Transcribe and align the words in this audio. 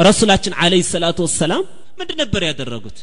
ረሱላችን 0.00 0.52
አለይሂ 0.62 0.82
ሰላቱ 0.90 1.18
ወሰላም 1.26 1.62
ምንድን 1.98 2.18
ነበር 2.22 2.42
ያደረጉት? 2.48 2.98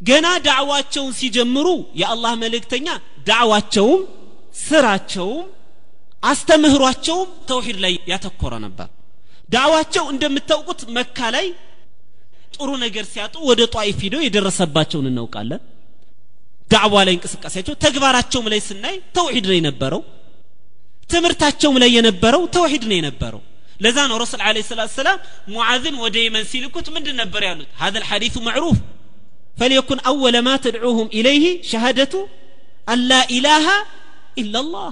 ገና 0.00 0.26
ዳዕዋቸውን 0.46 1.12
ሲጀምሩ 1.18 1.66
የአላህ 2.00 2.32
መልእክተኛ 2.42 2.88
ዳዕዋቸውም 3.28 4.02
ስራቸውም 4.60 5.46
አስተምህሯቸውም 6.22 7.30
ተውሂድ 7.48 7.78
ላይ 7.84 7.94
ያተኮረ 8.12 8.54
ነበር። 8.66 8.88
ዳዕዋቸው 9.48 10.04
እንደምታውቁት 10.12 10.80
መካ 10.96 11.18
ላይ 11.34 11.46
ጥሩ 12.54 12.68
ነገር 12.84 13.04
ሲያጡ 13.12 13.34
ወደ 13.50 13.60
ጧይፍ 13.74 13.98
ሂደው 14.04 14.22
የደረሰባቸውን 14.24 15.08
እናውቃለን። 15.10 15.62
ዳዕዋ 16.70 16.94
ላይ 17.06 17.14
እንቅስቃሴያቸው 17.16 17.74
ተግባራቸውም 17.84 18.46
ላይ 18.52 18.60
ስናይ 18.68 18.96
ተውሂድ 19.16 19.44
ነው 19.50 19.56
የነበረው 19.58 20.00
ትምህርታቸውም 21.10 21.76
ላይ 21.82 21.90
የነበረው 21.96 22.42
ተውሂድ 22.56 22.84
ነው 22.90 22.96
የነበረው 22.98 23.42
ለዛ 23.83 23.97
ነው 24.09 24.17
ረሱል 24.23 24.41
አለ 24.47 24.57
ሰላት 24.71 24.91
ሰላም 24.99 25.19
ሙዓዝን 25.53 25.95
ወደ 26.03 26.15
የመን 26.25 26.43
ሲልኩት 26.51 26.87
ምንድን 26.95 27.15
ነበር 27.21 27.41
ያሉት 27.49 27.69
هذا 27.83 27.97
الحديث 28.01 28.35
معروف 28.47 28.77
فليكن 29.59 29.97
أول 30.11 30.35
ما 30.47 30.55
تدعوهم 30.65 31.07
إليه 31.17 31.45
شهادة 31.71 32.13
أن 32.91 32.99
لا 33.11 33.21
إله 33.37 33.65
إلا 34.41 34.59
الله 34.63 34.91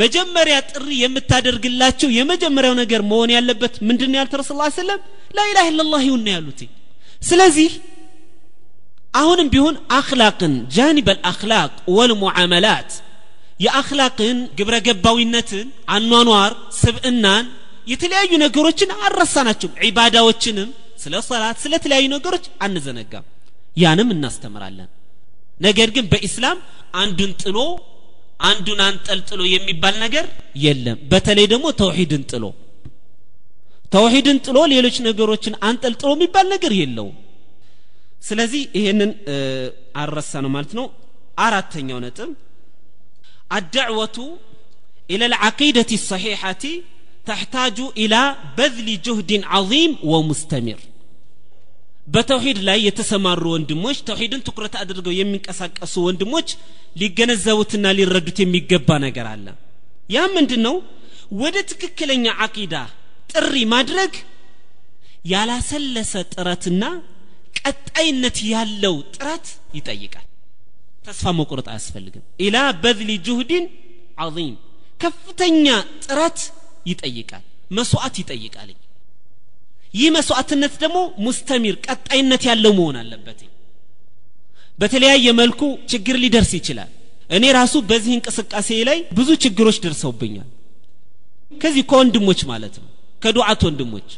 መጀመሪያ 0.00 0.56
ጥሪ 0.70 0.88
የምታደርግላቸው 1.04 2.08
የመጀመሪያው 2.18 2.74
ነገር 2.82 3.00
መሆን 3.10 3.30
ያለበት 3.36 3.74
ምንድን 3.88 4.12
ያሉት 4.18 4.34
ረሱል 4.40 4.56
ላ 4.60 4.66
ሰለም 4.80 5.00
ላኢላህ 5.36 5.64
ኢላላህ 5.70 6.00
ይሁን 6.08 6.26
ያሉት 6.34 6.60
ስለዚህ 7.30 7.70
አሁንም 9.20 9.48
ቢሆን 9.54 9.76
አክላቅን 9.98 10.54
ጃኒብ 10.76 11.06
አልአክላቅ 11.14 11.70
ወልሙዓመላት 11.96 12.90
የአክላቅን 13.59 14.37
ግብረ 14.57 14.75
ገባዊነትን 14.87 15.67
አኗኗር 15.95 16.51
ስብዕናን 16.79 17.45
የተለያዩ 17.87 18.31
ነገሮችን 18.43 18.91
አልረሳናቸውም 18.99 19.77
ዒባዳዎችንም 19.83 20.69
ስለ 21.03 21.15
ሰላት 21.27 21.57
ስለ 21.63 21.73
ተለያዩ 21.83 22.05
ነገሮች 22.13 22.45
አንዘነጋም። 22.65 23.25
ያንም 23.77 24.09
እናስተምራለን። 24.15 24.89
ነገር 25.59 25.89
ግን 25.95 26.05
በኢስላም 26.11 26.57
አንዱን 27.01 27.31
ጥሎ 27.43 27.57
አንዱን 28.43 28.79
አንጠልጥሎ 28.87 29.41
የሚባል 29.53 29.95
ነገር 30.03 30.25
የለም። 30.63 30.97
በተለይ 31.11 31.45
ደግሞ 31.53 31.65
ተውሂድን 31.81 32.23
ጥሎ። 32.31 32.45
ተውሂድን 33.93 34.37
ጥሎ 34.45 34.57
ሌሎች 34.73 34.95
ነገሮችን 35.07 35.53
አንጠልጥሎ 35.67 36.09
የሚባል 36.15 36.47
ነገር 36.53 36.71
የለውም። 36.79 37.17
ስለዚህ 38.23 38.61
ይሄንን 38.77 39.11
አልረሳ 40.01 40.41
ነው 40.43 40.51
ማለት 40.55 40.71
ነው። 40.79 40.85
አራተኛው 41.45 41.99
ነጥብ 42.05 42.29
الدعوة 43.52 44.18
إلى 45.12 45.24
العقيدة 45.26 45.90
الصحيحة 45.92 46.64
تحتاج 47.26 47.76
إلى 48.00 48.20
بذل 48.58 48.88
جهد 49.06 49.30
عظيم 49.52 49.90
ومستمر 50.12 50.80
በተውሂድ 52.14 52.58
ላይ 52.68 52.78
የተሰማሩ 52.88 53.42
ወንድሞች 53.54 53.98
ተውሂድን 54.08 54.42
ትኩረት 54.46 54.74
አድርገው 54.82 55.14
የሚንቀሳቀሱ 55.16 55.94
ወንድሞች 56.06 56.48
ሊገነዘቡትና 57.00 57.86
ሊረዱት 57.98 58.38
የሚገባ 58.42 58.88
ነገር 59.06 59.26
አለ 59.32 59.46
ያ 60.14 60.24
ምንድን 60.36 60.62
ነው 60.66 60.76
ወደ 61.42 61.56
ትክክለኛ 61.70 62.26
አቂዳ 62.46 62.74
ጥሪ 63.32 63.54
ማድረግ 63.74 64.12
ያላሰለሰ 65.32 66.12
ጥረትና 66.34 66.82
ቀጣይነት 67.60 68.38
ያለው 68.54 68.96
ጥረት 69.16 69.46
ይጠይቃል 69.78 70.26
ተስፋ 71.05 71.31
መቁረጥ 71.37 71.67
አያስፈልግም። 71.71 72.23
ኢላ 72.45 72.57
በዝሊ 72.83 73.11
ጁህድን 73.27 73.65
ዓظም 74.23 74.51
ከፍተኛ 75.03 75.65
ጥረት 76.05 76.39
ይጠይቃል 76.91 77.43
መስዋዕት 77.71 78.15
ይጠይቃል። 78.21 78.69
ይህ 79.93 80.09
መስዋዕትነት 80.15 80.73
ደግሞ 80.83 80.97
ሙስተሚር 81.25 81.75
ቀጣይነት 81.85 82.43
ያለው 82.49 82.71
መሆን 82.77 82.95
አለበት። 83.01 83.39
በተለያየ 84.79 85.27
መልኩ 85.39 85.61
ችግር 85.91 86.15
ሊደርስ 86.23 86.51
ይችላል። 86.59 86.91
እኔ 87.29 87.43
ራሱ 87.57 87.73
በዚህ 87.89 88.13
እንቅስቃሴ 88.17 88.69
ላይ 88.89 88.97
ብዙ 89.17 89.29
ችግሮች 89.43 89.77
ደርሰውብኛል። 89.83 90.47
ከዚህ 91.61 91.83
ከወንድሞች 91.91 92.39
ማለት 92.51 92.75
ነው 92.81 92.89
ከዱዓት 93.21 93.61
ወንድሞች። 93.67 94.09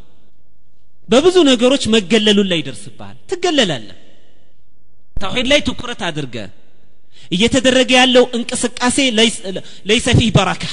በብዙ 1.10 1.38
ነገሮች 1.50 1.84
መገለሉን 1.96 2.48
ላይ 2.52 2.60
ይደርስብሃል 2.62 3.18
ትገለላለህ። 3.32 3.98
ተውሂድ 5.16 5.48
ላይ 5.52 5.60
ትኩረት 5.68 6.02
አድርገ 6.08 6.36
እየተደረገ 7.32 7.92
ያለው 8.00 8.26
እንቅስቃሴ 8.38 8.98
ለይሰ 9.88 10.08
ፊህ 10.18 10.30
በረካ 10.38 10.64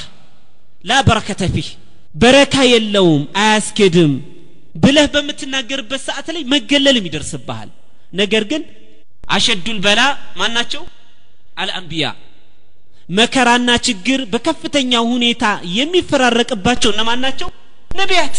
ላ 0.85 0.99
በረከተ 1.07 1.43
ፊህ። 1.53 1.69
በረካ 2.15 2.55
የለውም 2.71 3.23
አያስኬድም 3.43 4.13
ብለህ 4.75 5.07
በምትናገርበት 5.13 6.01
ሰዓት 6.07 6.27
ላይ 6.35 6.43
መገለልም 6.53 7.07
ይደርስብሃል። 7.07 7.69
ነገር 8.13 8.43
ግን 8.51 8.61
አሸዱል 9.29 9.77
በላ 9.85 10.01
ማናቸው? 10.39 10.83
አልአንቢያ። 11.57 12.05
መከራና 13.09 13.69
ችግር 13.87 14.19
በከፍተኛ 14.33 14.91
ሁኔታ 15.11 15.43
የሚፈራረቅባቸው 15.77 16.89
እነማን 16.93 17.21
ናቸው? 17.25 17.49
ነቢያት። 17.91 18.35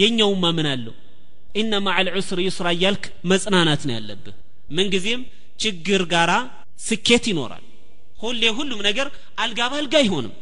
የኛውማ 0.00 0.44
ምን 0.56 0.66
አለው። 0.72 0.94
ኢነ 1.54 1.72
ማዕል 1.86 2.08
ዑስር 2.14 2.38
ዩስራ 2.46 2.66
እያልክ 2.76 3.04
መጽናናት 3.30 3.82
ነው 3.88 3.94
ያለብህ። 3.98 4.34
ምንጊዜም 4.76 5.22
ችግር 5.60 6.02
ጋራ 6.12 6.32
ስኬት 6.87 7.25
ይኖራል 7.31 7.63
ሁሌ 8.23 8.43
ሁሉም 8.57 8.79
ነገር 8.89 9.07
አልጋ 9.43 9.59
ባልጋ 9.73 9.95
አይሆንም 10.03 10.33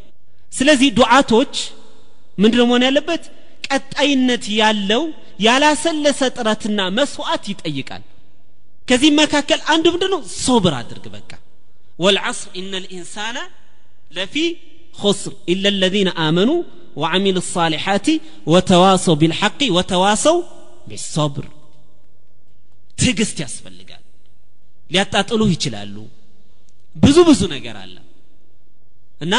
ስለዚህ 0.57 0.89
ዱዓቶች 0.99 1.53
ምንድነው 2.43 2.65
መሆን 2.69 2.83
ያለበት 2.87 3.23
ቀጣይነት 3.67 4.45
ያለው 4.61 5.03
ያላሰለሰ 5.45 6.21
ጥረትና 6.37 6.79
መስዋዕት 6.97 7.45
ይጠይቃል 7.53 8.03
ከዚህ 8.89 9.11
መካከል 9.21 9.59
አንዱ 9.73 9.85
ምንድነው 9.95 10.21
ሶብር 10.45 10.75
አድርግ 10.81 11.07
በቃ 11.17 11.31
والعصر 12.03 12.47
إن 12.59 12.71
الإنسان 12.81 13.37
لفي 14.11 14.45
خسر 14.93 15.31
إلا 15.51 15.69
الذين 15.75 16.09
آمنوا 16.27 16.59
وعملوا 17.01 17.43
الصالحات 17.45 18.07
وتواصوا 18.53 19.15
بالحق 19.21 19.61
وتواصوا 19.75 20.41
بالصبر 20.89 21.45
ትዕግስት 23.01 23.37
ያስፈልጋል 23.43 24.03
ሊያጣጥሉህ 24.93 25.49
ይችላሉ 25.55 25.95
ብዙ 27.03 27.17
ብዙ 27.29 27.41
ነገር 27.55 27.75
አለ 27.83 27.95
እና 29.25 29.35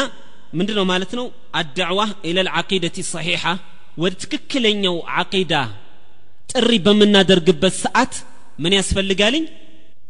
ምንድነው 0.59 0.85
ማለት 0.91 1.11
ነው 1.19 1.25
አዳዕዋ 1.59 1.99
ኢለ 2.29 2.37
ልዓቂደት 2.47 2.97
ሰሒሓ 3.13 3.43
ወደ 4.03 4.13
ትክክለኛው 4.23 4.95
ዓቂዳ 5.19 5.53
ጥሪ 6.51 6.71
በምናደርግበት 6.85 7.75
ሰዓት 7.83 8.13
ምን 8.63 8.73
ያስፈልጋልኝ 8.79 9.45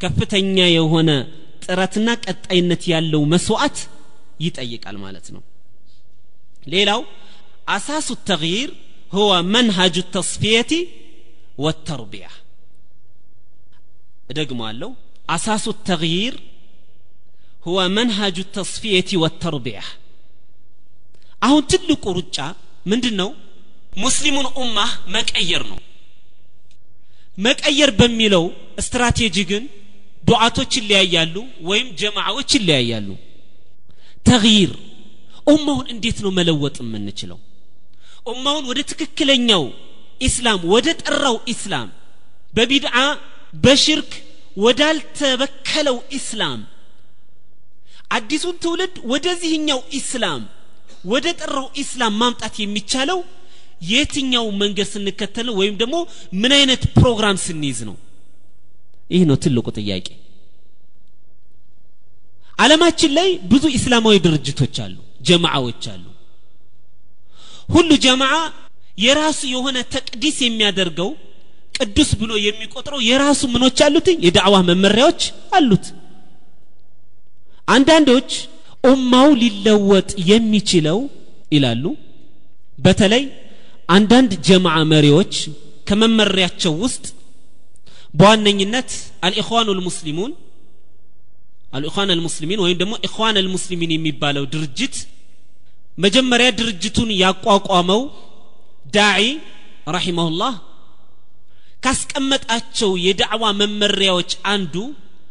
ከፍተኛ 0.03 0.57
የሆነ 0.77 1.11
ጥረትና 1.65 2.09
ቀጣይነት 2.25 2.83
ያለው 2.93 3.21
መስዋዕት 3.33 3.77
ይጠይቃል 4.45 4.97
ማለት 5.05 5.27
ነው 5.35 5.43
ሌላው 6.73 7.01
አሳሱ 7.75 8.09
ተግይር 8.31 8.71
هو 9.17 9.31
منهج 9.55 9.95
التصفية 10.05 10.71
والتربية 11.63 12.31
እደግመዋለሁ 14.31 14.89
አሳሱ 15.35 15.65
ተግይር 15.89 16.35
هو 17.67 17.77
منهج 17.89 18.35
التصفية 18.45 19.09
والتربية 19.21 19.83
አሁን 21.41 21.63
ትልቁ 21.71 22.03
ሩጫ 22.17 22.37
ምንድን 22.91 23.15
ነው 23.21 23.29
ሙስሊሙን 24.03 24.47
ኡማ 24.61 24.77
መቀየር 25.15 25.63
ነው 25.71 25.79
መቀየር 27.45 27.89
በሚለው 27.99 28.43
ስትራቴጂ 28.85 29.37
ግን 29.51 29.63
ዱዓቶች 30.29 30.71
ይለያያሉ 30.79 31.35
ወይም 31.69 31.87
ጀማዓዎች 32.01 32.49
ይለያያሉ 32.57 33.09
ተግይር 34.29 34.71
ኡማውን 35.53 35.87
እንዴት 35.93 36.17
ነው 36.25 36.31
መለወጥ 36.37 36.77
የምንችለው 36.83 37.39
ኡማውን 38.31 38.63
ወደ 38.69 38.79
ትክክለኛው 38.91 39.63
ኢስላም 40.27 40.59
ወደ 40.73 40.87
ጠራው 41.03 41.37
ኢስላም 41.53 41.89
በቢድዓ 42.57 42.95
በሽርክ 43.65 44.11
ወዳልተበከለው 44.65 45.97
ኢስላም 46.19 46.59
አዲሱን 48.10 48.56
ትውልድ 48.62 48.94
ወደዚህኛው 49.12 49.80
ኢስላም 49.98 50.42
ወደ 51.12 51.26
ጠራው 51.40 51.66
ኢስላም 51.82 52.14
ማምጣት 52.22 52.54
የሚቻለው 52.62 53.20
የትኛው 53.90 54.46
መንገድ 54.62 54.88
ስንከተል 54.92 55.46
ነው? 55.48 55.54
ወይም 55.60 55.74
ደግሞ 55.82 55.96
ምን 56.40 56.52
አይነት 56.56 56.82
ፕሮግራም 56.96 57.36
ስንይዝ 57.44 57.78
ነው? 57.88 57.96
ይህ 59.10 59.22
ነው 59.28 59.36
ትልቁ 59.44 59.66
ጥያቄ። 59.78 60.08
አለማችን 62.58 63.10
ላይ 63.18 63.28
ብዙ 63.52 63.64
ኢስላማዊ 63.78 64.16
ድርጅቶች 64.26 64.76
አሉ 64.84 64.96
ጀማዓዎች 65.28 65.84
አሉ። 65.92 66.04
ሁሉ 67.74 67.90
ጀማዓ 68.04 68.34
የራሱ 68.98 69.40
የሆነ 69.54 69.78
ተቅዲስ 69.94 70.36
የሚያደርገው 70.44 71.10
ቅዱስ 71.76 72.10
ብሎ 72.20 72.32
የሚቆጥረው 72.46 73.00
የራሱ 73.08 73.42
ምኖች 73.54 73.78
አሉት 73.86 74.08
የዳዕዋ 74.24 74.56
መመሪያዎች 74.70 75.22
አሉት 75.58 75.84
አንዳንዶች 77.70 78.30
ኡማው 78.84 79.28
ሊለወጥ 79.42 80.10
የሚችለው 80.30 80.98
ይላሉ። 81.54 81.84
በተለይ 82.78 83.24
አንዳንድ 83.88 84.32
ጀማዓ 84.48 84.76
መሪዎች 84.92 85.32
ከመመሪያቸው 85.88 86.72
ውስጥ 86.84 87.04
በዋነኝነት 88.14 88.90
አልኢኽዋኑ 89.26 89.68
ልሙስሊሙን 89.78 90.32
አልኢኽዋን 91.76 92.10
አልሙስሊሚን 92.14 92.60
ወይም 92.64 92.78
ደግሞ 92.80 92.94
ኢኽዋን 93.06 93.36
አልሙስሊሚን 93.40 93.90
የሚባለው 93.94 94.44
ድርጅት 94.54 94.96
መጀመሪያ 96.04 96.48
ድርጅቱን 96.60 97.10
ያቋቋመው 97.22 98.00
ዳዒ 98.94 99.24
ረሒመሁላህ 99.94 100.54
ካስቀመጣቸው 101.84 102.90
የዳዕዋ 103.04 103.44
መመሪያዎች 103.60 104.32
አንዱ 104.52 104.74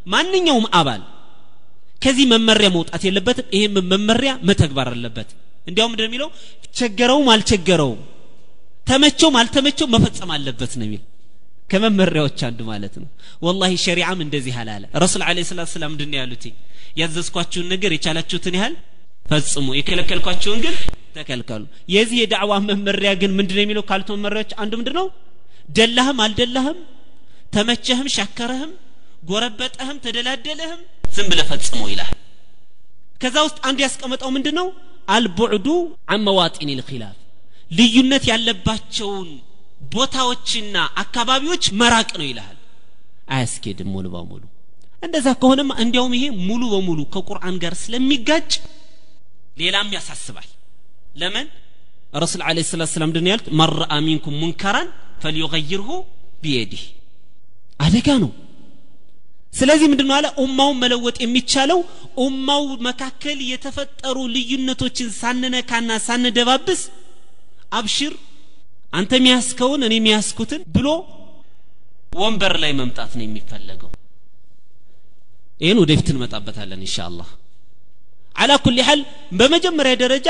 ማንኛውም 0.06 0.68
አባል 0.80 1.02
ከዚህ 2.02 2.26
መመሪያ 2.34 2.68
መውጣት 2.76 3.04
የለበትም። 3.08 3.48
ይህም 3.56 3.76
መመሪያ 3.92 4.32
መተግበር 4.50 4.90
አለበት። 4.94 5.30
እንዲያውም 5.68 5.92
ምንድን 5.94 6.08
የሚለው? 6.10 6.30
ቸገረውም 6.78 7.28
አልቸገረውም 7.34 8.00
ተመቸውም 8.88 9.36
አልተመቸው 9.40 9.88
መፈጸም 9.94 10.30
አለበት 10.36 10.72
ነው 10.80 10.86
የሚል። 10.88 11.02
ከመመሪያዎች 11.72 12.40
አንዱ 12.48 12.60
ማለት 12.70 12.94
ነው። 13.02 13.08
ወላሂ 13.46 13.74
ሸሪዓም 13.84 14.20
እንደዚህ 14.26 14.56
አላለ 14.62 14.84
ረሱል 15.04 15.24
አለ 15.28 15.40
ሰላት 15.50 15.70
ሰላም 15.74 15.92
ምንድን 15.94 16.14
ያሉት? 16.20 16.44
ያዘዝኳችሁን 17.00 17.68
ነገር 17.74 17.92
የቻላችሁትን 17.96 18.56
ያህል 18.60 18.74
ፈጽሙ 19.26 19.68
የከለከልኳችሁን 19.78 20.60
ግን 20.66 20.76
ተከልከሉ። 21.16 21.62
የዚህ 21.94 22.18
የዳዕዋ 22.22 22.54
መመሪያ 22.70 23.12
ግን 23.22 23.32
ምንድን 23.38 23.60
የሚለው 23.62 23.84
ካሉት 23.90 24.10
መመሪያዎች 24.16 24.52
አንዱ 24.64 24.74
ምንድን 24.80 24.96
ነው? 25.00 25.08
ደላህም 25.70 26.20
አልደላህም 26.26 26.80
ተመቸህም 27.56 28.08
ሻከረህም 28.16 28.72
ጎረበጠህም 29.30 29.98
ተደላደለህም 30.06 30.82
ዝም 31.10 31.28
ብለ 31.32 31.42
ፈጽሞ 31.50 31.82
ይላል። 31.92 32.14
ከዛ 33.22 33.36
ውስጥ 33.48 33.58
አንዱ 33.68 33.80
ያስቀመጠው 33.86 34.30
ምንድን 34.36 34.56
ነው 34.60 34.68
አልቡዕዱ 35.10 35.68
አን 36.08 36.22
ልኪላፍ 36.80 37.16
ልዩነት 37.72 38.24
ያለባቸውን 38.32 39.30
ቦታዎችና 39.94 40.76
አካባቢዎች 41.04 41.64
መራቅ 41.80 42.10
ነው 42.20 42.26
ይልሃል። 42.30 42.58
አያስኬድም 43.30 43.90
ሙሉ 43.94 44.06
በሙሉ። 44.14 44.44
እንደዛ 45.04 45.28
ከሆነማ 45.42 45.72
እንዲያውም 45.84 46.14
ይሄ 46.18 46.26
ሙሉ 46.48 46.62
በሙሉ 46.74 47.00
ከቁርአን 47.14 47.56
ጋር 47.64 47.74
ስለሚጋጭ 47.82 48.52
ሌላም 49.58 49.90
ያሳስባል። 49.96 50.48
ለምን? 51.16 51.48
ረሱል 52.16 52.42
አለ 52.48 52.58
ሰላት 52.70 52.90
ሰላም 52.94 53.10
ምንድን 53.10 53.30
ያሉት? 53.32 53.48
መረአ 53.60 53.94
ሚንኩም 54.06 54.36
ሙንከራን 54.42 54.88
ፈልዩገይርሁ 55.24 55.90
ቢየዲህ። 56.44 56.84
አደጋ 57.80 58.08
ነው 58.24 58.32
ስለዚህ 59.54 59.88
ምንድነው 59.92 60.16
አለ? 60.18 60.26
ኡማውን 60.42 60.78
መለወጥ 60.82 61.16
የሚቻለው 61.22 61.80
ኡማው 62.24 62.64
መካከል 62.88 63.38
የተፈጠሩ 63.50 64.18
ልዩነቶችን 64.36 65.10
ሳንነካና 65.20 65.92
ሳንደባብስ 66.06 66.82
አብሽር 67.74 68.14
አንተ 68.94 69.12
የሚያስከውን 69.20 69.82
እኔ 69.88 69.94
የሚያስኩትን 69.98 70.62
ብሎ 70.76 70.88
ወንበር 72.20 72.54
ላይ 72.64 72.72
መምጣት 72.80 73.12
ነው 73.18 73.26
የሚፈለገው። 73.26 73.92
ይህን 75.62 75.82
ወደፊት 75.84 76.08
እንመጣበታለን 76.12 76.82
ኢንሻአላህ። 76.86 77.30
አላ 78.36 78.52
ኩል 78.64 78.78
ሐል 78.88 79.00
በመጀመሪያ 79.40 79.94
ደረጃ 80.04 80.28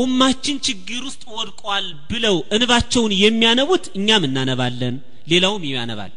ኡማችን 0.00 0.56
ችግር 0.66 1.00
ውስጥ 1.08 1.22
ወድቋል 1.36 1.86
ብለው 2.10 2.36
እንባቸውን 2.56 3.12
የሚያነቡት 3.22 3.84
እኛም 3.98 4.26
እናነባለን 4.28 4.96
ሌላውም 5.32 5.64
ያነባል 5.70 6.12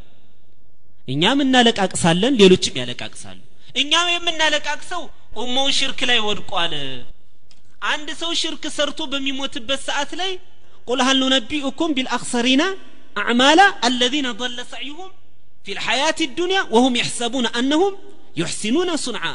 እኛም 1.07 1.39
እናለቃቅሳለን 1.45 2.37
ሌሎችም 2.41 2.77
ያለቃቅሳሉ። 2.81 3.39
እኛም 3.81 4.07
የምናለቃቅሰው 4.13 5.03
ኡማው 5.41 5.67
ሽርክ 5.77 5.99
ላይ 6.09 6.19
ወድቋል። 6.27 6.73
አንድ 7.91 8.09
ሰው 8.21 8.31
ሽርክ 8.41 8.63
ሰርቶ 8.75 8.99
በሚሞትበት 9.11 9.81
ሰዓት 9.87 10.11
ላይ 10.21 10.31
ቁል 10.87 10.99
ሀል 11.07 11.17
ኑነቢኡኩም 11.23 11.93
ቢልአክሰሪና 11.97 12.63
አዕማላ 13.21 13.61
አለዚነ 13.87 14.27
ضل 14.41 14.57
ሰዕዩሁም 14.73 15.09
ፊ 15.65 15.75
ልሐያት 15.77 16.19
ዱንያ 16.37 16.59
ወሁም 16.75 16.93
የሕሰቡነ 16.99 17.47
አነሁም 17.59 17.93
ዩሕሲኑነ 18.39 18.91
ሱንዓ። 19.05 19.25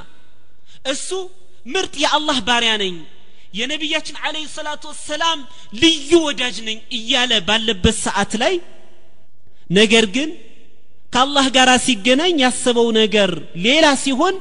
እሱ 0.92 1.08
ምርጥ 1.74 1.94
የአላህ 2.04 2.38
ባሪያ 2.48 2.72
ነኝ 2.82 2.94
የነቢያችን 3.58 4.16
አለህ 4.26 4.44
ሰላቱ 4.56 4.82
ወሰላም 4.92 5.38
ልዩ 5.82 6.10
ወዳጅ 6.26 6.56
ነኝ 6.68 6.78
እያለ 6.98 7.32
ባለበት 7.48 7.96
ሰዓት 8.06 8.32
ላይ 8.42 8.54
ነገር 9.70 10.04
ግን 10.16 10.30
ከአላህ 11.12 11.46
ጋር 11.56 11.68
ሲገናኝ 11.86 12.36
ያሰበው 12.44 12.88
ነገር 13.00 13.30
ሌላ 13.66 13.86
ሲሆን 14.02 14.36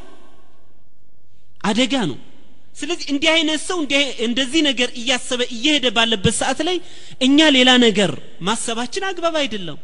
አደጋ 1.63 1.93
ነው። 2.09 2.17
ስለዚህ 2.79 3.07
እንዲህ 3.13 3.29
አይነት 3.33 3.61
ሰው 3.67 3.77
እንደዚህ 4.27 4.61
ነገር 4.69 4.89
እያሰበ 4.99 5.41
እየሄደ 5.55 5.85
ባለበት 5.97 6.35
ሰዓት 6.39 6.59
ላይ 6.67 6.77
እኛ 7.21 7.47
ሌላ 7.57 7.69
ነገር 7.85 8.11
ማሰባችን 8.47 9.05
አግባብ 9.09 9.35
አይደለም። 9.41 9.77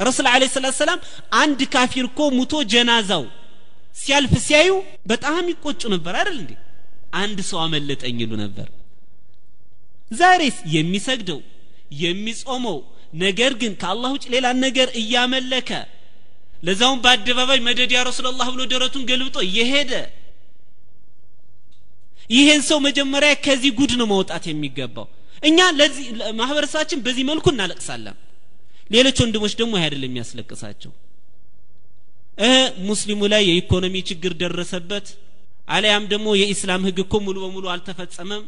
ረሱል 0.00 0.26
አለ 0.32 0.42
ሰላት 0.54 0.76
ሰላም 0.80 1.00
አንድ 1.40 1.60
ካፊር 1.72 2.04
እኮ 2.10 2.20
ሙቶ 2.36 2.62
ጀናዛው 2.72 3.24
ሲያልፍ 3.96 4.32
ሲያዩ 4.46 4.70
በጣም 5.10 5.44
ይቆጩ 5.52 5.82
ነበር 5.94 6.14
አይደል 6.20 6.36
እንዴ? 6.42 6.52
አንድ 7.14 7.38
ሰው 7.48 7.58
አመለጠኝ 7.64 8.16
ይሉ 8.22 8.32
ነበር። 8.44 8.68
ዛሬስ 10.12 10.56
የሚሰግደው 10.74 11.40
የሚጾመው 12.02 12.78
ነገር 13.18 13.52
ግን 13.60 13.72
ከአላህ 13.80 14.10
ውጭ 14.14 14.24
ሌላ 14.34 14.46
ነገር 14.64 14.88
እያመለከ 15.00 15.70
ለዛውም 16.62 16.98
በአደባባይ 17.04 17.60
መደድ 17.66 17.90
ያ 17.96 18.00
ረሱላላህ 18.08 18.48
ብሎ 18.54 18.62
ደረቱን 18.72 19.04
ገልብጦ 19.10 19.36
እየሄደ 19.46 19.92
ይሄን 22.30 22.60
ሰው 22.68 22.78
መጀመሪያ 22.86 23.30
ከዚህ 23.44 23.70
ጉድ 23.78 23.92
ነው 24.00 24.06
መውጣት 24.12 24.44
የሚገባው። 24.50 25.06
እኛ 25.42 25.58
ለዚህ 25.78 26.04
ማህበረሰባችን 26.40 26.98
በዚህ 27.06 27.24
መልኩ 27.30 27.46
እናለቅሳለን። 27.54 28.16
ሌሎች 28.90 29.16
ወንድሞች 29.22 29.52
ደግሞ 29.60 29.72
ይህ 29.78 29.84
አይደለም 29.86 30.10
የሚያስለቅሳቸው። 30.10 30.92
ሙስሊሙ 32.88 33.20
ላይ 33.32 33.42
የኢኮኖሚ 33.48 33.94
ችግር 34.10 34.32
ደረሰበት 34.42 35.06
አሊያም 35.68 36.04
ደግሞ 36.12 36.28
የኢስላም 36.40 36.84
ህግ 36.88 36.98
እኮ 37.04 37.14
ሙሉ 37.26 37.36
በሙሉ 37.44 37.64
አልተፈጸመም። 37.74 38.44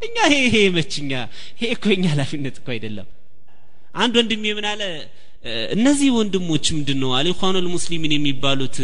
እኛ 0.00 0.16
ይሄ 0.26 0.42
ይሄ 0.48 0.56
መችኛ 0.76 1.10
ይሄ 1.56 1.70
እኮ 1.76 1.84
የኛ 1.92 2.04
ኃላፊነት 2.14 2.56
እኮ 2.60 2.68
አይደለም 2.74 3.08
አንድ 3.96 4.14
ወንድሜ 4.20 4.44
ምን 4.58 4.66
አለ? 4.70 4.82
እነዚህ 5.74 6.08
ወንድሞች 6.16 6.66
ምንድን 6.76 6.98
ነው 7.02 7.10
አልኢኳኑ 7.16 7.56
ልሙስሊሚን 7.64 8.12
የሚባሉት 8.14 8.76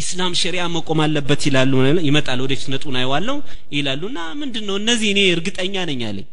ኢስላም 0.00 0.32
ሸሪያ 0.40 0.62
መቆም 0.74 1.00
አለበት 1.04 1.42
ይላሉ 1.48 1.72
ይመጣል 2.08 2.40
ወደፊት 2.44 2.68
ነጡን 2.74 2.96
አይዋለው 3.00 3.38
ይላሉ። 3.76 4.02
እና 4.12 4.20
ምንድን 4.42 4.64
ነው 4.68 4.76
እነዚህ 4.82 5.08
እኔ 5.14 5.20
እርግጠኛ 5.34 5.74
ነኝ 5.90 6.02
አለኝ። 6.10 6.26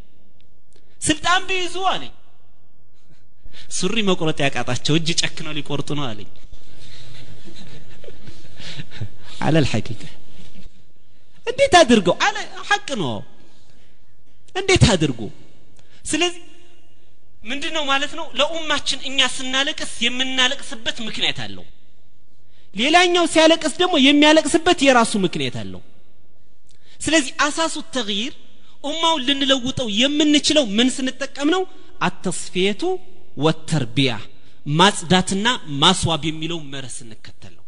ስልጣን 1.08 1.42
ቢይዙ 1.50 1.76
አለኝ። 1.94 2.14
ሱሪ 3.78 3.96
መቁረጥ 4.10 4.40
ያቃጣቸው 4.46 4.96
እጅ 5.00 5.10
ጨክነው 5.22 5.54
ሊቆርጡ 5.58 5.90
ነው 6.00 6.06
አለኝ። 6.12 6.30
አለ 9.46 9.56
ልሐቂቃ 9.66 10.02
እንዴት 11.48 11.74
አድርገው? 11.80 12.16
አለ 12.26 12.36
ሐቅ 12.70 12.88
ነው። 13.02 13.12
እንዴት 14.56 14.84
አድርጎ 14.94 15.22
ስለዚህ 16.12 16.42
ምንድን 17.46 17.74
ነው 17.78 17.84
ማለት 17.90 18.12
ነው? 18.20 18.26
ለኡማችን 18.40 19.00
እኛ 19.10 19.20
ስናለቅስ 19.36 19.92
የምናለቅስበት 20.06 20.98
ምክንያት 21.08 21.40
አለው። 21.46 21.66
ሌላኛው 22.76 23.26
ሲያለቅስ 23.34 23.74
ደግሞ 23.82 23.96
የሚያለቅስበት 24.06 24.80
የራሱ 24.86 25.14
ምክንያት 25.26 25.56
አለው። 25.62 25.82
ስለዚህ 27.06 27.32
አሳሱ 27.46 27.76
ተግይር 27.96 28.34
ኡማውን 28.84 29.24
ልንለውጠው 29.28 29.88
የምንችለው 30.00 30.66
ምን 30.78 30.88
ስንጠቀም 30.96 31.50
ነው? 31.56 31.62
አተስፊየቱ 32.08 32.82
ወተርቢያ 33.46 34.12
ማጽዳትና 34.80 35.48
ማስዋብ 35.82 36.24
የሚለው 36.30 36.60
መርህ 36.72 36.94
ስንከተል 36.98 37.54
ነው። 37.58 37.66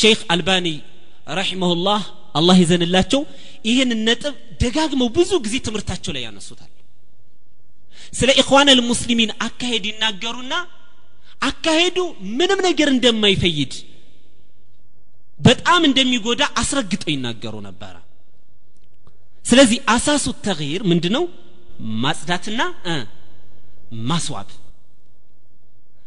ሼክ 0.00 0.20
አልባኒ 0.34 0.66
ረሒመሁላህ 1.38 2.02
አላህ 2.38 2.56
ይዘንላቸው 2.62 3.20
ይህን 3.68 3.90
ነጥብ 4.06 4.34
ደጋግመው 4.62 5.08
ብዙ 5.16 5.30
ጊዜ 5.44 5.54
ትምህርታቸው 5.66 6.12
ላይ 6.16 6.22
ያነሱታል 6.26 6.70
ስለ 8.14 8.30
ኢኽዋን 8.40 8.68
አልሙስሊሚን 8.72 9.30
አካሄድ 9.46 9.84
ይናገሩና 9.90 10.54
አካሄዱ 11.48 11.98
ምንም 12.38 12.60
ነገር 12.66 12.88
እንደማይፈይድ 12.92 13.72
በጣም 15.40 15.80
እንደሚጎዳ 15.88 16.42
አስረግጠው 16.60 17.10
ይናገሩ 17.12 17.54
ነበረ። 17.66 17.94
ስለዚህ 19.44 19.78
አሳሱ 19.94 20.26
ተግይር 20.46 20.82
ምንድነው? 20.90 21.24
ማጽዳትና 22.02 22.60
ማስዋብ። 24.10 24.48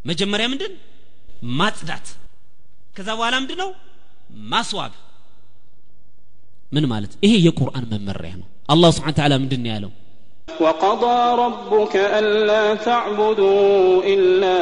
መጀመሪያ 0.06 0.46
ምንድን? 0.54 0.74
ማጽዳት። 1.60 2.08
ከዛ 2.96 3.08
በኋላ 3.18 3.36
ምንድነው? 3.44 3.70
ማስዋብ። 4.52 4.94
ምን 6.72 6.86
ማለት? 6.92 7.12
ይሄ 7.26 7.34
የቁርአን 7.46 7.86
መመሪያ 7.94 8.32
ነው። 8.42 8.48
አላህ 8.70 8.90
ስብሓን 8.98 9.16
ተዓላ 9.18 9.34
ምንድን 9.44 9.62
ነው 9.64 9.72
ያለው 9.74 9.92
وقضى 10.61 11.19
ربك 11.45 11.95
ألا 11.97 12.75
تعبدوا 12.89 14.03
إلا 14.05 14.59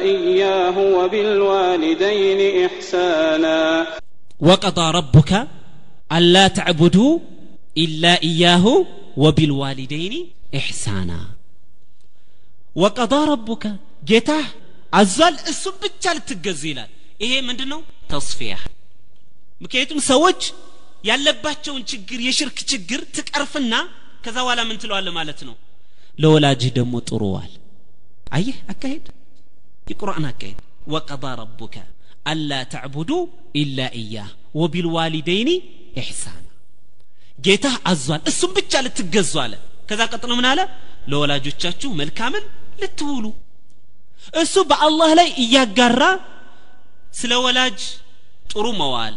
إياه 0.00 0.76
وبالوالدين 0.98 2.40
إحسانا 2.66 3.86
وقضى 4.40 4.86
ربك 4.90 5.32
ألا 6.10 6.48
تعبدوا 6.48 7.12
إلا 7.76 8.12
إياه 8.22 8.66
وبالوالدين 9.16 10.14
إحسانا 10.56 11.20
ወቀዳ 12.82 13.14
ረቡከ 13.30 13.64
ጌታህ 14.08 14.46
አዟል 14.98 15.34
እሱም 15.50 15.76
ብቻ 15.84 16.02
ልትገዙ 16.16 16.62
ይላል 16.70 16.90
ይሄ 17.22 17.32
ምንድን 17.48 17.68
ነው 17.72 17.80
ተስፊያ 18.10 18.54
ምክንያቱም 19.62 20.00
ሰዎች 20.10 20.40
ያለባቸውን 21.08 21.82
ችግር 21.92 22.18
የሽርክ 22.26 22.58
ችግር 22.72 23.00
ትቀርፍና 23.16 23.74
ከዛ 24.24 24.36
በኋላ 24.38 24.60
ምን 24.68 24.78
ትለዋለ 24.82 25.08
ማለት 25.18 25.40
ነው 25.48 25.56
ለወላጅህ 26.18 26.70
ደግሞ 26.78 26.94
ጥሩዋል 27.08 27.52
አየህ 28.36 28.58
አካሄድ 28.72 29.06
የቁርአን 29.90 30.24
አካሄድ 30.30 30.58
ወቀዳ 30.94 31.24
ረቡከ 31.40 31.76
አላ 32.30 32.50
ተዕቡዱ 32.72 33.10
ኢላ 33.60 33.80
ኢያህ 34.00 34.30
ወቢልዋሊደይኒ 34.60 35.50
ኢሕሳና 36.00 36.42
ጌታህ 37.38 37.74
አዟል 37.90 38.20
እሱም 38.30 38.52
ብቻ 38.58 38.82
ልትገዙ 38.86 39.32
አለ 39.44 39.54
ከዛ 39.88 40.02
ቀጥሎ 40.12 40.32
ምን 40.38 40.46
አለ 40.52 40.60
ለወላጆቻችሁ 41.10 41.90
መልካምን 42.00 42.44
ልትውሉ 42.80 43.26
እሱ 44.42 44.54
በአላህ 44.70 45.10
ላይ 45.18 45.28
እያጋራ 45.42 46.02
ስለ 47.20 47.32
ወላጅ 47.44 47.80
ጥሩ 48.52 48.66
መዋል 48.80 49.14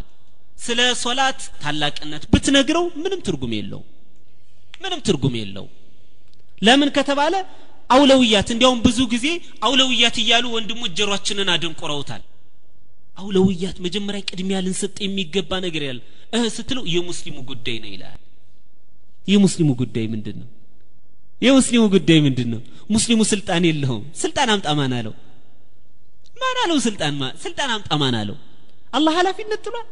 ስለ 0.66 0.80
ሶላት 1.04 1.42
ታላቅነት 1.64 2.24
ብትነግረው 2.34 2.86
ምንም 3.04 3.24
ትርጉም 3.28 3.54
የለው 3.58 3.82
ምንም 4.85 5.01
ትርጉም 5.07 5.35
የለው 5.41 5.67
ለምን 6.67 6.91
ከተባለ 6.97 7.35
አውለውያት 7.91 8.49
እንዲያውም 8.55 8.81
ብዙ 8.87 9.01
ጊዜ 9.13 9.27
አውለውያት 9.67 10.17
እያሉ 10.23 10.45
ወንድሞች 10.55 10.93
ጀሯችንን 10.99 11.49
አደንቆረውታል 11.55 12.23
አውለውያት 13.17 13.77
መጀመሪያ 13.85 14.21
ቅድሚያ 14.31 14.59
ልንሰጥ 14.67 14.97
የሚገባ 15.05 15.53
ነገር 15.67 15.83
ያለ 15.89 15.99
እህ 16.37 16.45
ስትለው 16.57 16.85
የሙስሊሙ 16.95 17.37
ጉዳይ 17.51 17.77
ነው 17.83 17.91
ይላል። 17.95 18.21
የሙስሊሙ 19.29 19.71
ጉዳይ 19.83 20.07
ምንድን 20.15 20.37
ነው 20.41 20.49
የሙስሊሙ 21.43 21.83
ጉዳይ 21.95 22.19
ምንድን 22.27 22.49
ነው 22.55 22.61
ሙስሊሙ 22.91 23.21
ስልጣን 23.31 23.63
የለውም። 23.69 24.03
ስልጣን 24.23 24.49
አምጣ 24.55 24.69
ማን 24.79 24.93
አለው? 24.99 25.15
ማን 26.41 26.57
አለው 26.63 26.79
ስልጣን 26.87 27.15
ስልጣን 27.45 27.71
አምጣ 27.75 27.91
ማን 28.03 28.17
አለው? 28.21 28.37
አላህ 28.93 29.13
ኃላፊነት 29.19 29.61
ጥሏል። 29.67 29.87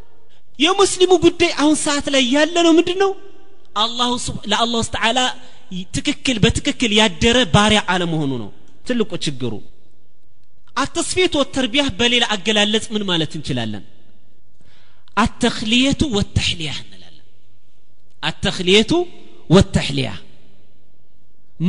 የሙስሊሙ 0.59 1.13
ጉዳይ 1.27 1.51
አሁን 1.63 1.77
ሰዓት 1.85 2.07
ላይ 2.15 2.23
ያለ 2.35 2.57
ነው 2.67 2.73
ምንድን 2.79 2.99
ነው 3.03 3.11
ለአላሁ 4.53 4.81
ተዓላ 4.95 5.19
ትክክል 5.97 6.37
በትክክል 6.45 6.93
ያደረ 7.01 7.39
ባሪያ 7.55 7.81
አለመሆኑ 7.93 8.33
ነው 8.43 8.51
ትልቁ 8.89 9.13
ችግሩ 9.27 9.53
አተስፌት 10.83 11.33
ወተርቢያ 11.41 11.83
በሌላ 11.99 12.25
አገላለጽ 12.35 12.87
ምን 12.95 13.03
ማለት 13.11 13.33
እንችላለን 13.39 13.85
አተክልየቱ 15.23 16.03
ወተሕሊያ 16.17 16.73
እንላለን 16.85 17.25
አተክልየቱ 18.31 18.93
ወተሕሊያ 19.57 20.11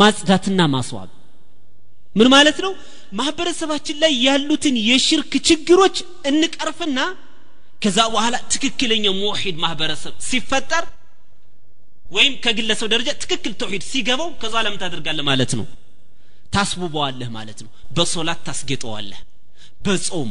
ማጽዳትና 0.02 0.62
ማስዋብ 0.76 1.10
ምን 2.20 2.28
ማለት 2.36 2.58
ነው 2.66 2.74
ማህበረሰባችን 3.20 3.98
ላይ 4.04 4.14
ያሉትን 4.28 4.76
የሽርክ 4.90 5.34
ችግሮች 5.50 5.98
እንቀርፍና 6.32 7.00
ከዛ 7.84 8.00
በኋላ 8.14 8.36
ትክክለኛ 8.54 9.06
ሙሒድ 9.22 9.56
ማህበረሰብ 9.64 10.14
ሲፈጠር 10.30 10.84
ወይም 12.06 12.34
ከግለሰብ 12.44 12.88
ደረጃ 12.94 13.10
ትክክል 13.22 13.54
ተውሂድ 13.62 13.84
ሲገባው 13.92 14.30
ከዛ 14.42 14.56
ለምን 14.66 14.80
ታደርጋለህ 14.82 15.26
ማለት 15.30 15.52
ነው? 15.60 15.66
ታስውበዋለህ 16.54 17.30
ማለት 17.38 17.60
ነው። 17.66 17.70
በሶላት 17.96 18.42
ታስጌጠዋለህ። 18.48 19.22
በጾም 19.86 20.30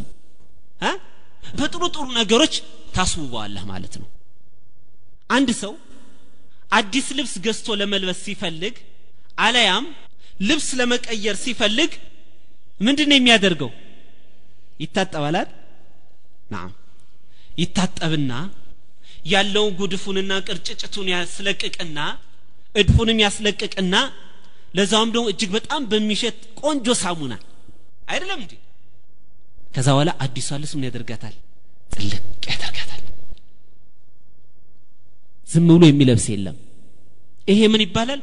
በጥሩ 1.58 1.82
ጥሩ 1.94 2.04
ነገሮች 2.18 2.54
ታስውበዋለህ 2.94 3.64
ማለት 3.70 3.94
ነው። 4.00 4.08
አንድ 5.30 5.48
ሰው 5.62 5.72
አዲስ 6.72 7.06
ልብስ 7.18 7.34
ገዝቶ 7.44 7.74
ለመልበስ 7.80 8.20
ሲፈልግ 8.26 8.74
አለያም 9.38 9.86
ልብስ 10.48 10.68
ለመቀየር 10.78 11.36
ሲፈልግ 11.42 11.92
ምንድን 12.80 13.08
ነው 13.10 13.16
የሚያደርገው 13.18 13.70
ይታጠባላል 14.80 15.48
ናም። 16.50 16.70
ይታጠብና 17.58 18.32
ያለውን 19.22 19.72
ጉድፉንና 19.78 20.32
ቅርጭጭቱን 20.46 21.08
ያስለቅቅና 21.12 21.98
እድፉንም 22.74 23.18
ያስለቅቅና 23.24 23.94
ለዛውም 24.76 25.10
ደግሞ 25.14 25.24
እጅግ 25.32 25.50
በጣም 25.56 25.82
በሚሸት 25.90 26.38
ቆንጆ 26.60 26.86
ሳሙና 27.02 27.34
አይደለም 28.08 28.38
እንዴ? 28.44 28.52
ከዛ 29.74 29.88
በኋላ 29.94 30.10
አዲሷ 30.24 30.48
ልብስ 30.60 30.72
ምን 30.76 30.86
ያደርጋታል? 30.88 31.34
ጥልቅ 31.94 32.22
ያደርጋታል። 32.52 33.02
ዝም 35.48 35.68
ብሎ 35.70 35.82
የሚለብስ 35.90 36.26
የለም። 36.32 36.56
ይሄ 37.48 37.60
ምን 37.72 37.84
ይባላል? 37.86 38.20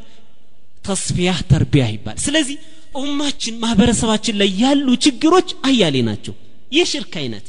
ተስፊያ 0.86 1.32
ተርቢያ 1.52 1.86
ይባላል 1.96 2.20
ስለዚህ 2.26 2.58
ኡማችን 2.96 3.56
ማህበረሰባችን 3.64 4.36
ላይ 4.42 4.50
ያሉ 4.62 4.88
ችግሮች 5.06 5.50
አያሌ 5.70 5.98
ናቸው። 6.08 6.36
የሽርክ 6.72 7.14
አይነት። 7.22 7.46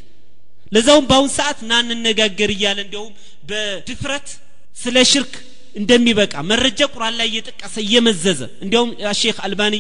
ለዛውም 0.73 1.05
በአሁን 1.11 1.31
ሰዓት 1.37 1.59
ና 1.69 1.79
እንነጋገር 1.87 2.51
እያለ 2.55 2.79
እንዲያውም 2.85 3.15
በድፍረት 3.51 4.29
ስለ 4.77 4.97
ሽርክ 5.11 5.35
እንደሚበቃ 5.77 6.35
መረጃ 6.51 6.81
ቁርአን 6.95 7.15
ላይ 7.21 7.29
እየጠቀሰ 7.31 7.75
እየመዘዘ 7.85 8.41
እንዲያውም 8.65 8.91
ሼክ 9.21 9.39
አልባኒ 9.47 9.75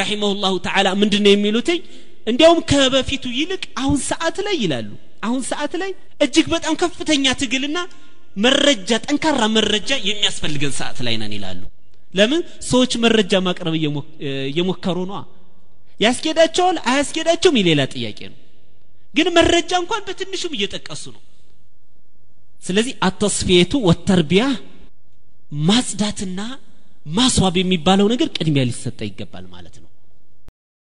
ረሒመሁላሁ 0.00 0.54
ተዓላ 0.66 0.88
ምንድን 1.02 1.22
ነው 1.26 1.32
የሚሉትኝ? 1.34 1.80
እንዲያውም 2.30 2.60
ከበፊቱ 2.70 3.24
ይልቅ 3.38 3.62
አሁን 3.82 3.98
ሰዓት 4.10 4.36
ላይ 4.46 4.56
ይላሉ። 4.64 4.88
አሁን 5.26 5.40
ሰዓት 5.50 5.72
ላይ 5.82 5.90
እጅግ 6.24 6.46
በጣም 6.54 6.74
ከፍተኛ 6.82 7.24
ትግልና 7.42 7.78
መረጃ 8.44 8.90
ጠንካራ 9.06 9.42
መረጃ 9.56 9.90
የሚያስፈልገን 10.08 10.74
ሰዓት 10.80 10.98
ላይ 11.06 11.14
ነን 11.22 11.32
ይላሉ። 11.36 11.62
ለምን? 12.14 12.40
ሰዎች 12.70 12.92
መረጃ 13.04 13.32
ማቅረብ 13.46 13.74
እየሞከሩ 14.48 14.98
ነዋ። 15.10 15.20
ያስኬዳቸዋል? 16.00 16.76
አያስኬዳቸውም? 16.90 17.56
የሌላ 17.60 17.80
ጥያቄ 17.94 18.18
ነው። 18.32 18.38
ግን 19.14 19.28
መረጃ 19.38 19.70
እንኳን 19.82 20.02
በትንሹም 20.08 20.52
እየጠቀሱ 20.58 21.04
ነው 21.14 21.22
ስለዚህ 22.62 22.94
አተስፊየቱ 23.08 23.74
ወተርቢያ 23.88 24.44
ማጽዳትና 25.68 26.40
ማስዋብ 27.08 27.56
የሚባለው 27.60 28.06
ነገር 28.12 28.28
ቅድሚያ 28.36 28.62
ሊሰጠ 28.70 29.00
ይገባል 29.08 29.44
ማለት 29.54 29.76
ነው 29.82 29.85